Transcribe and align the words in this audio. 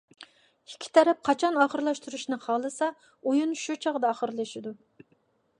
ئىككى 0.69 0.87
تەرەپ 0.97 1.19
قاچان 1.29 1.59
ئاخىرلاشتۇرۇشنى 1.65 2.39
خالىسا، 2.47 2.91
ئويۇن 3.21 3.55
شۇ 3.67 3.79
چاغدا 3.87 4.11
ئاخىرلىشىدۇ. 4.15 4.77